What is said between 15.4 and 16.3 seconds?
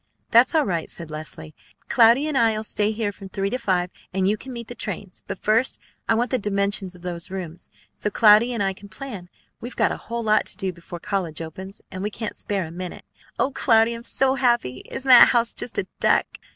just a duck?"